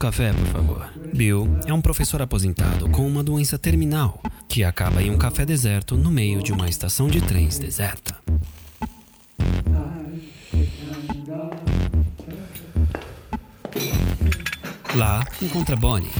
café, 0.00 0.32
por 0.32 0.46
favor. 0.46 0.90
Bill 1.12 1.46
é 1.66 1.74
um 1.74 1.82
professor 1.82 2.22
aposentado 2.22 2.88
com 2.88 3.06
uma 3.06 3.22
doença 3.22 3.58
terminal 3.58 4.18
que 4.48 4.64
acaba 4.64 5.02
em 5.02 5.10
um 5.10 5.18
café 5.18 5.44
deserto 5.44 5.94
no 5.94 6.10
meio 6.10 6.42
de 6.42 6.52
uma 6.52 6.68
estação 6.70 7.06
de 7.06 7.20
trens 7.20 7.58
deserta. 7.58 8.16
Lá 14.94 15.22
encontra 15.40 15.76
Bonnie, 15.76 16.10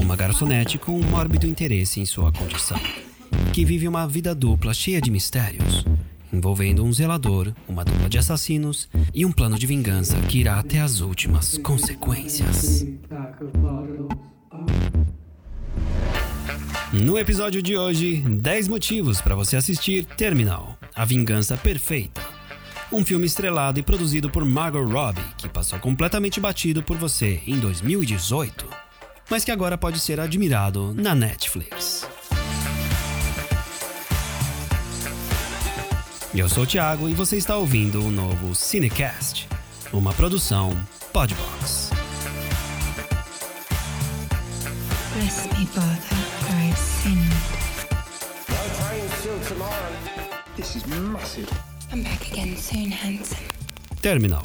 uma 0.00 0.16
garçonete 0.16 0.78
com 0.78 0.98
um 0.98 1.04
mórbido 1.04 1.46
interesse 1.46 2.00
em 2.00 2.06
sua 2.06 2.32
condição, 2.32 2.80
que 3.52 3.66
vive 3.66 3.86
uma 3.86 4.08
vida 4.08 4.34
dupla 4.34 4.72
cheia 4.72 5.00
de 5.00 5.10
mistérios, 5.10 5.84
envolvendo 6.36 6.84
um 6.84 6.92
zelador, 6.92 7.52
uma 7.66 7.84
dupla 7.84 8.08
de 8.08 8.18
assassinos 8.18 8.88
e 9.14 9.24
um 9.24 9.32
plano 9.32 9.58
de 9.58 9.66
vingança 9.66 10.16
que 10.28 10.38
irá 10.38 10.58
até 10.58 10.80
as 10.80 11.00
últimas 11.00 11.58
consequências. 11.58 12.86
No 16.92 17.18
episódio 17.18 17.60
de 17.60 17.76
hoje, 17.76 18.20
10 18.20 18.68
motivos 18.68 19.20
para 19.20 19.34
você 19.34 19.56
assistir 19.56 20.04
Terminal 20.04 20.78
A 20.94 21.04
Vingança 21.04 21.56
Perfeita. 21.56 22.20
Um 22.92 23.04
filme 23.04 23.26
estrelado 23.26 23.80
e 23.80 23.82
produzido 23.82 24.30
por 24.30 24.44
Margot 24.44 24.84
Robbie, 24.84 25.20
que 25.36 25.48
passou 25.48 25.78
completamente 25.78 26.38
batido 26.38 26.82
por 26.82 26.96
você 26.96 27.42
em 27.46 27.58
2018, 27.58 28.64
mas 29.28 29.44
que 29.44 29.50
agora 29.50 29.76
pode 29.76 29.98
ser 29.98 30.20
admirado 30.20 30.94
na 30.94 31.14
Netflix. 31.14 32.05
Eu 36.36 36.50
sou 36.50 36.64
o 36.64 36.66
Thiago 36.66 37.08
e 37.08 37.14
você 37.14 37.38
está 37.38 37.56
ouvindo 37.56 38.04
o 38.04 38.10
novo 38.10 38.54
Cinecast, 38.54 39.48
uma 39.90 40.12
produção 40.12 40.76
Podbox. 41.10 41.88
Bless 45.14 45.48
me, 45.58 45.64
Father, 45.64 45.96
for 45.96 46.52
I've 46.52 46.76
sinned. 46.76 47.32
This 50.56 50.76
is 50.76 50.84
massive. 50.84 51.48
I'm 51.90 52.02
back 52.02 52.30
again 52.30 52.54
soon, 52.58 52.90
handsome. 52.90 53.40
Terminal, 54.02 54.44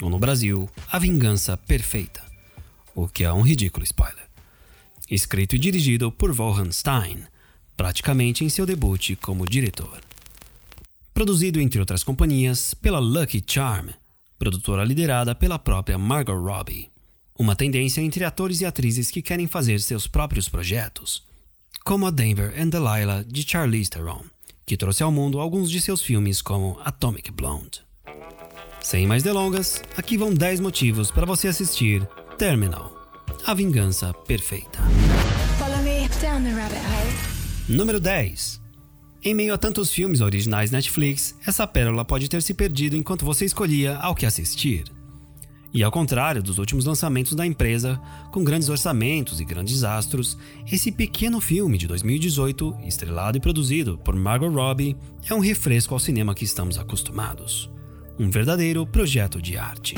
ou 0.00 0.08
no 0.08 0.20
Brasil, 0.20 0.70
A 0.92 1.00
Vingança 1.00 1.56
Perfeita, 1.56 2.22
o 2.94 3.08
que 3.08 3.24
é 3.24 3.32
um 3.32 3.42
ridículo 3.42 3.82
spoiler. 3.82 4.28
Escrito 5.10 5.56
e 5.56 5.58
dirigido 5.58 6.12
por 6.12 6.32
Vaughan 6.32 6.70
Stein, 6.70 7.24
praticamente 7.76 8.44
em 8.44 8.48
seu 8.48 8.64
debut 8.64 9.16
como 9.20 9.44
diretor. 9.44 10.00
Produzido, 11.22 11.60
entre 11.60 11.78
outras 11.78 12.02
companhias, 12.02 12.74
pela 12.74 12.98
Lucky 12.98 13.40
Charm, 13.46 13.90
produtora 14.36 14.82
liderada 14.82 15.36
pela 15.36 15.56
própria 15.56 15.96
Margot 15.96 16.34
Robbie. 16.34 16.90
Uma 17.38 17.54
tendência 17.54 18.00
entre 18.00 18.24
atores 18.24 18.60
e 18.60 18.64
atrizes 18.64 19.08
que 19.08 19.22
querem 19.22 19.46
fazer 19.46 19.80
seus 19.80 20.08
próprios 20.08 20.48
projetos, 20.48 21.22
como 21.84 22.08
a 22.08 22.10
Denver 22.10 22.52
and 22.60 22.70
Delilah 22.70 23.22
de 23.24 23.48
Charlize 23.48 23.88
Theron, 23.88 24.24
que 24.66 24.76
trouxe 24.76 25.04
ao 25.04 25.12
mundo 25.12 25.38
alguns 25.38 25.70
de 25.70 25.80
seus 25.80 26.02
filmes 26.02 26.42
como 26.42 26.76
Atomic 26.84 27.30
Blonde. 27.30 27.82
Sem 28.80 29.06
mais 29.06 29.22
delongas, 29.22 29.80
aqui 29.96 30.16
vão 30.16 30.34
10 30.34 30.58
motivos 30.58 31.12
para 31.12 31.24
você 31.24 31.46
assistir 31.46 32.04
Terminal 32.36 32.92
A 33.46 33.54
Vingança 33.54 34.12
Perfeita. 34.12 34.80
Número 37.68 38.00
10. 38.00 38.61
Em 39.24 39.34
meio 39.34 39.54
a 39.54 39.58
tantos 39.58 39.92
filmes 39.92 40.20
originais 40.20 40.72
Netflix, 40.72 41.36
essa 41.46 41.64
pérola 41.64 42.04
pode 42.04 42.28
ter 42.28 42.42
se 42.42 42.52
perdido 42.52 42.96
enquanto 42.96 43.24
você 43.24 43.44
escolhia 43.44 43.96
ao 43.98 44.16
que 44.16 44.26
assistir. 44.26 44.82
E 45.72 45.80
ao 45.84 45.92
contrário 45.92 46.42
dos 46.42 46.58
últimos 46.58 46.84
lançamentos 46.86 47.32
da 47.36 47.46
empresa, 47.46 48.00
com 48.32 48.42
grandes 48.42 48.68
orçamentos 48.68 49.38
e 49.38 49.44
grandes 49.44 49.84
astros, 49.84 50.36
esse 50.70 50.90
pequeno 50.90 51.40
filme 51.40 51.78
de 51.78 51.86
2018, 51.86 52.78
estrelado 52.84 53.38
e 53.38 53.40
produzido 53.40 53.96
por 53.96 54.16
Margot 54.16 54.50
Robbie, 54.50 54.96
é 55.30 55.32
um 55.32 55.38
refresco 55.38 55.94
ao 55.94 56.00
cinema 56.00 56.34
que 56.34 56.44
estamos 56.44 56.76
acostumados. 56.76 57.70
Um 58.18 58.28
verdadeiro 58.28 58.84
projeto 58.84 59.40
de 59.40 59.56
arte. 59.56 59.94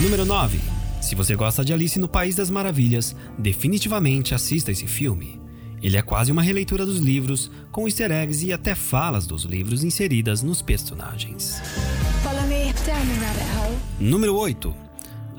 Número 0.00 0.24
9. 0.24 0.60
Se 1.02 1.16
você 1.16 1.34
gosta 1.34 1.64
de 1.64 1.72
Alice 1.72 1.98
no 1.98 2.08
País 2.08 2.36
das 2.36 2.50
Maravilhas, 2.50 3.16
definitivamente 3.36 4.32
assista 4.32 4.70
esse 4.70 4.86
filme. 4.86 5.39
Ele 5.82 5.96
é 5.96 6.02
quase 6.02 6.30
uma 6.30 6.42
releitura 6.42 6.84
dos 6.84 6.98
livros, 6.98 7.50
com 7.72 7.86
easter 7.86 8.10
eggs 8.10 8.44
e 8.44 8.52
até 8.52 8.74
falas 8.74 9.26
dos 9.26 9.44
livros 9.44 9.82
inseridas 9.82 10.42
nos 10.42 10.60
personagens. 10.60 11.60
Número 13.98 14.34
8. 14.36 14.74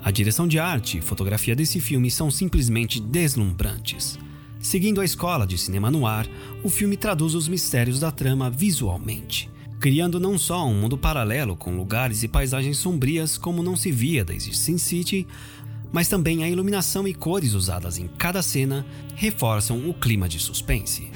A 0.02 0.10
direção 0.10 0.48
de 0.48 0.58
arte 0.58 0.98
e 0.98 1.00
fotografia 1.00 1.54
desse 1.54 1.80
filme 1.80 2.10
são 2.10 2.28
simplesmente 2.28 3.00
deslumbrantes. 3.00 4.18
Seguindo 4.60 5.00
a 5.00 5.04
escola 5.04 5.46
de 5.46 5.56
cinema 5.56 5.90
no 5.90 6.06
ar, 6.06 6.26
o 6.62 6.68
filme 6.68 6.96
traduz 6.96 7.34
os 7.34 7.46
mistérios 7.46 8.00
da 8.00 8.10
trama 8.10 8.50
visualmente, 8.50 9.48
criando 9.78 10.18
não 10.18 10.36
só 10.38 10.66
um 10.66 10.74
mundo 10.74 10.98
paralelo 10.98 11.56
com 11.56 11.76
lugares 11.76 12.22
e 12.22 12.28
paisagens 12.28 12.78
sombrias 12.78 13.36
como 13.36 13.62
não 13.62 13.76
se 13.76 13.92
via 13.92 14.24
desde 14.24 14.56
Sin 14.56 14.78
City, 14.78 15.26
mas 15.92 16.08
também 16.08 16.42
a 16.42 16.48
iluminação 16.48 17.06
e 17.06 17.14
cores 17.14 17.52
usadas 17.52 17.98
em 17.98 18.08
cada 18.08 18.42
cena 18.42 18.84
reforçam 19.14 19.88
o 19.88 19.94
clima 19.94 20.28
de 20.28 20.38
suspense. 20.38 21.10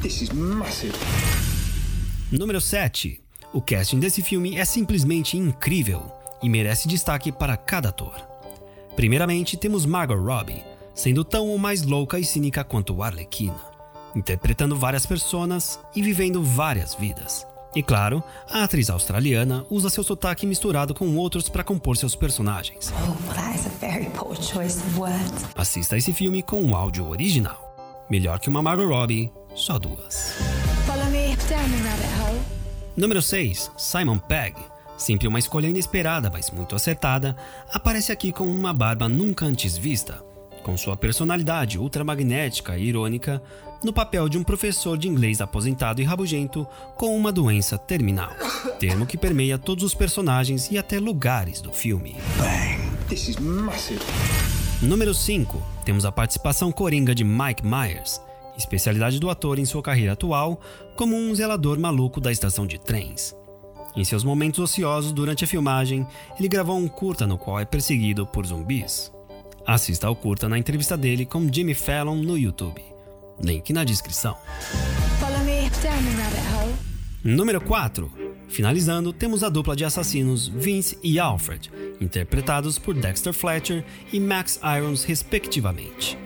This 0.00 0.22
is 0.22 0.30
massive. 0.30 0.94
Número 2.30 2.60
7. 2.60 3.20
O 3.52 3.60
casting 3.60 3.98
desse 3.98 4.22
filme 4.22 4.56
é 4.56 4.64
simplesmente 4.64 5.36
incrível 5.36 6.12
e 6.40 6.48
merece 6.48 6.86
destaque 6.86 7.32
para 7.32 7.56
cada 7.56 7.88
ator. 7.88 8.14
Primeiramente, 8.94 9.56
temos 9.56 9.84
Margot 9.84 10.14
Robbie, 10.14 10.64
sendo 10.94 11.24
tão 11.24 11.48
ou 11.48 11.58
mais 11.58 11.82
louca 11.82 12.18
e 12.18 12.24
cínica 12.24 12.62
quanto 12.62 13.02
Arlequina, 13.02 13.60
interpretando 14.14 14.76
várias 14.76 15.04
personas 15.04 15.80
e 15.94 16.02
vivendo 16.02 16.42
várias 16.42 16.94
vidas. 16.94 17.46
E 17.74 17.82
claro, 17.82 18.22
a 18.50 18.64
atriz 18.64 18.90
australiana 18.90 19.64
usa 19.70 19.88
seu 19.88 20.02
sotaque 20.02 20.44
misturado 20.46 20.92
com 20.92 21.16
outros 21.16 21.48
para 21.48 21.62
compor 21.62 21.96
seus 21.96 22.16
personagens. 22.16 22.92
Oh. 23.08 23.30
Assista 25.54 25.96
esse 25.96 26.12
filme 26.12 26.42
com 26.42 26.62
um 26.62 26.74
áudio 26.74 27.08
original. 27.08 28.06
Melhor 28.10 28.40
que 28.40 28.48
uma 28.48 28.62
Margot 28.62 28.88
Robbie, 28.88 29.30
só 29.54 29.78
duas. 29.78 30.34
Número 32.96 33.22
6. 33.22 33.70
Simon 33.76 34.18
Pegg. 34.18 34.56
Sempre 34.96 35.28
uma 35.28 35.38
escolha 35.38 35.68
inesperada, 35.68 36.28
mas 36.28 36.50
muito 36.50 36.74
acertada, 36.76 37.34
aparece 37.72 38.12
aqui 38.12 38.32
com 38.32 38.44
uma 38.44 38.74
barba 38.74 39.08
nunca 39.08 39.46
antes 39.46 39.78
vista, 39.78 40.22
com 40.62 40.76
sua 40.76 40.96
personalidade 40.96 41.78
ultramagnética 41.78 42.76
e 42.76 42.84
irônica, 42.84 43.42
no 43.82 43.92
papel 43.92 44.28
de 44.28 44.38
um 44.38 44.42
professor 44.42 44.96
de 44.98 45.08
inglês 45.08 45.40
aposentado 45.40 46.00
e 46.00 46.04
rabugento 46.04 46.66
com 46.96 47.16
uma 47.16 47.32
doença 47.32 47.78
terminal, 47.78 48.32
termo 48.78 49.06
que 49.06 49.16
permeia 49.16 49.58
todos 49.58 49.84
os 49.84 49.94
personagens 49.94 50.70
e 50.70 50.78
até 50.78 50.98
lugares 50.98 51.60
do 51.60 51.72
filme. 51.72 52.16
Número 54.82 55.12
5. 55.12 55.62
Temos 55.84 56.04
a 56.04 56.12
participação 56.12 56.70
coringa 56.70 57.14
de 57.14 57.24
Mike 57.24 57.64
Myers, 57.66 58.20
especialidade 58.56 59.18
do 59.18 59.30
ator 59.30 59.58
em 59.58 59.64
sua 59.64 59.82
carreira 59.82 60.12
atual 60.12 60.60
como 60.96 61.16
um 61.16 61.34
zelador 61.34 61.78
maluco 61.78 62.20
da 62.20 62.30
estação 62.30 62.66
de 62.66 62.78
trens. 62.78 63.34
Em 63.96 64.04
seus 64.04 64.22
momentos 64.22 64.60
ociosos 64.60 65.12
durante 65.12 65.44
a 65.44 65.46
filmagem, 65.46 66.06
ele 66.38 66.48
gravou 66.48 66.78
um 66.78 66.86
curta 66.86 67.26
no 67.26 67.36
qual 67.36 67.58
é 67.58 67.64
perseguido 67.64 68.26
por 68.26 68.46
zumbis. 68.46 69.12
Assista 69.66 70.06
ao 70.06 70.16
curta 70.16 70.48
na 70.48 70.58
entrevista 70.58 70.96
dele 70.96 71.26
com 71.26 71.46
Jimmy 71.52 71.74
Fallon 71.74 72.16
no 72.16 72.38
YouTube. 72.38 72.82
Link 73.42 73.72
na 73.72 73.84
descrição. 73.84 74.36
Follow 75.18 75.38
me 75.40 75.70
down 75.82 76.02
the 76.02 76.22
rabbit 76.22 76.54
hole. 76.54 76.74
Número 77.24 77.60
4. 77.60 78.10
Finalizando, 78.48 79.12
temos 79.12 79.44
a 79.44 79.48
dupla 79.48 79.76
de 79.76 79.84
assassinos 79.84 80.48
Vince 80.48 80.98
e 81.02 81.18
Alfred, 81.18 81.70
interpretados 82.00 82.78
por 82.78 82.94
Dexter 82.94 83.32
Fletcher 83.32 83.84
e 84.12 84.18
Max 84.18 84.58
Irons, 84.76 85.04
respectivamente. 85.04 86.18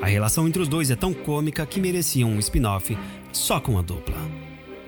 A 0.00 0.06
relação 0.06 0.46
entre 0.46 0.62
os 0.62 0.68
dois 0.68 0.90
é 0.90 0.96
tão 0.96 1.12
cômica 1.12 1.66
que 1.66 1.80
merecia 1.80 2.26
um 2.26 2.38
spin-off 2.38 2.96
só 3.32 3.60
com 3.60 3.78
a 3.78 3.82
dupla. 3.82 4.16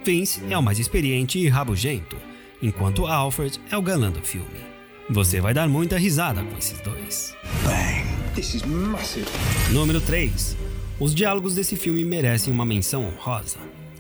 Vince 0.05 0.43
é 0.51 0.57
o 0.57 0.63
mais 0.63 0.79
experiente 0.79 1.39
e 1.39 1.49
rabugento, 1.49 2.17
enquanto 2.63 3.07
Alfred 3.07 3.61
é 3.71 3.77
o 3.77 3.83
galã 3.83 4.11
do 4.11 4.21
filme. 4.21 4.65
Você 5.11 5.41
vai 5.41 5.53
dar 5.53 5.69
muita 5.69 5.99
risada 5.99 6.43
com 6.43 6.57
esses 6.57 6.81
dois. 6.81 7.35
This 8.35 8.55
is 8.55 8.63
massive. 8.63 9.27
Número 9.71 10.01
3. 10.01 10.57
Os 10.99 11.13
diálogos 11.13 11.57
desse 11.57 11.75
filme 11.75 12.05
merecem 12.05 12.55
uma 12.55 12.65
menção 12.65 13.05
honrosa. 13.05 13.59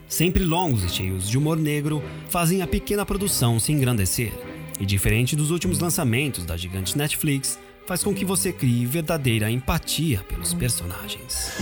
Sempre 0.08 0.44
longos 0.44 0.84
e 0.84 0.88
cheios 0.88 1.28
de 1.28 1.36
humor 1.36 1.56
negro, 1.56 2.00
fazem 2.30 2.62
a 2.62 2.68
pequena 2.68 3.04
produção 3.04 3.58
se 3.58 3.72
engrandecer. 3.72 4.32
E 4.78 4.86
diferente 4.86 5.34
dos 5.34 5.50
últimos 5.50 5.80
lançamentos 5.80 6.44
da 6.44 6.56
gigante 6.56 6.96
Netflix, 6.96 7.58
faz 7.84 8.04
com 8.04 8.14
que 8.14 8.24
você 8.24 8.52
crie 8.52 8.86
verdadeira 8.86 9.50
empatia 9.50 10.20
pelos 10.28 10.54
personagens. 10.54 11.52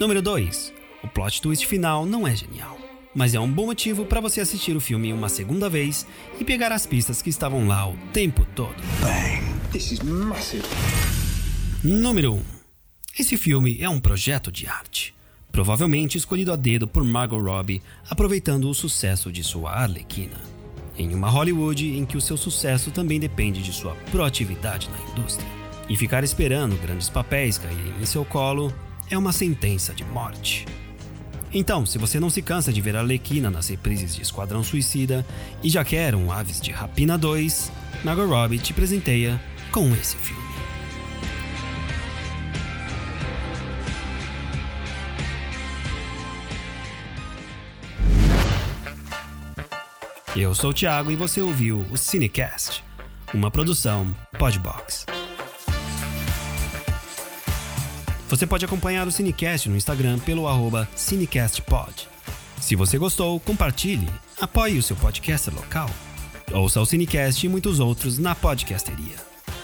Número 0.00 0.22
2. 0.22 0.72
O 1.04 1.08
plot 1.08 1.42
twist 1.42 1.66
final 1.66 2.06
não 2.06 2.26
é 2.26 2.34
genial, 2.34 2.78
mas 3.14 3.34
é 3.34 3.40
um 3.40 3.50
bom 3.50 3.66
motivo 3.66 4.06
para 4.06 4.20
você 4.20 4.40
assistir 4.40 4.74
o 4.74 4.80
filme 4.80 5.12
uma 5.12 5.28
segunda 5.28 5.68
vez 5.68 6.06
e 6.40 6.44
pegar 6.44 6.72
as 6.72 6.86
pistas 6.86 7.20
que 7.20 7.28
estavam 7.28 7.68
lá 7.68 7.86
o 7.86 7.96
tempo 8.14 8.46
todo. 8.54 8.76
Bang. 9.00 9.42
This 9.72 9.92
is 9.92 10.00
massive. 10.00 10.64
Número 11.84 12.34
1. 12.34 12.61
Esse 13.18 13.36
filme 13.36 13.76
é 13.78 13.88
um 13.90 14.00
projeto 14.00 14.50
de 14.50 14.66
arte, 14.66 15.14
provavelmente 15.50 16.16
escolhido 16.16 16.50
a 16.50 16.56
dedo 16.56 16.88
por 16.88 17.04
Margot 17.04 17.38
Robbie, 17.38 17.82
aproveitando 18.08 18.70
o 18.70 18.74
sucesso 18.74 19.30
de 19.30 19.44
sua 19.44 19.70
Arlequina. 19.70 20.40
Em 20.96 21.14
uma 21.14 21.28
Hollywood 21.28 21.86
em 21.94 22.06
que 22.06 22.16
o 22.16 22.22
seu 22.22 22.38
sucesso 22.38 22.90
também 22.90 23.20
depende 23.20 23.62
de 23.62 23.70
sua 23.70 23.94
proatividade 24.10 24.88
na 24.88 25.12
indústria. 25.12 25.46
E 25.90 25.96
ficar 25.96 26.24
esperando 26.24 26.80
grandes 26.80 27.10
papéis 27.10 27.58
caírem 27.58 27.92
em 28.00 28.06
seu 28.06 28.24
colo 28.24 28.72
é 29.10 29.18
uma 29.18 29.32
sentença 29.32 29.92
de 29.92 30.04
morte. 30.06 30.64
Então, 31.52 31.84
se 31.84 31.98
você 31.98 32.18
não 32.18 32.30
se 32.30 32.40
cansa 32.40 32.72
de 32.72 32.80
ver 32.80 32.96
a 32.96 33.00
Arlequina 33.00 33.50
nas 33.50 33.68
reprises 33.68 34.14
de 34.14 34.22
Esquadrão 34.22 34.64
Suicida 34.64 35.26
e 35.62 35.68
já 35.68 35.84
quer 35.84 36.14
um 36.14 36.32
Aves 36.32 36.62
de 36.62 36.70
Rapina 36.70 37.18
2, 37.18 37.70
Margot 38.04 38.26
Robbie 38.26 38.58
te 38.58 38.72
presenteia 38.72 39.38
com 39.70 39.92
esse 39.92 40.16
filme. 40.16 40.51
Eu 50.34 50.54
sou 50.54 50.70
o 50.70 50.74
Thiago 50.74 51.10
e 51.10 51.16
você 51.16 51.42
ouviu 51.42 51.84
o 51.90 51.96
Cinecast, 51.98 52.82
uma 53.34 53.50
produção 53.50 54.16
Podbox. 54.38 55.04
Você 58.30 58.46
pode 58.46 58.64
acompanhar 58.64 59.06
o 59.06 59.12
Cinecast 59.12 59.68
no 59.68 59.76
Instagram 59.76 60.18
pelo 60.20 60.48
arroba 60.48 60.88
CinecastPod. 60.96 62.08
Se 62.58 62.74
você 62.74 62.96
gostou, 62.96 63.38
compartilhe, 63.40 64.08
apoie 64.40 64.78
o 64.78 64.82
seu 64.82 64.96
podcaster 64.96 65.54
local. 65.54 65.90
Ouça 66.50 66.80
o 66.80 66.86
Cinecast 66.86 67.44
e 67.44 67.48
muitos 67.50 67.78
outros 67.78 68.16
na 68.16 68.34
podcasteria. 68.34 69.16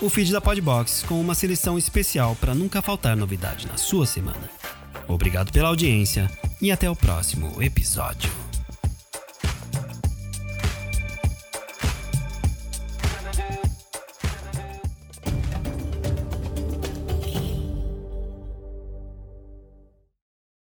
O 0.02 0.10
feed 0.10 0.30
da 0.30 0.40
Podbox 0.40 1.02
com 1.08 1.18
uma 1.18 1.34
seleção 1.34 1.78
especial 1.78 2.36
para 2.36 2.54
nunca 2.54 2.82
faltar 2.82 3.16
novidade 3.16 3.66
na 3.66 3.78
sua 3.78 4.04
semana. 4.04 4.50
Obrigado 5.08 5.50
pela 5.50 5.68
audiência 5.68 6.30
e 6.60 6.70
até 6.70 6.90
o 6.90 6.94
próximo 6.94 7.62
episódio. 7.62 8.47